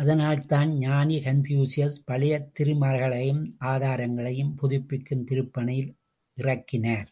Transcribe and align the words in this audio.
அதனால்தான் 0.00 0.70
ஞானி 0.78 1.16
கன்பூசியஸ், 1.18 1.96
பழைய 2.04 2.34
திருமறைகளையும், 2.58 3.42
ஆதாரங்களையும் 3.64 4.54
பதிப்பிக்கும் 4.62 5.24
திருப்பணியில் 5.24 5.90
இறக்கினார். 6.38 7.10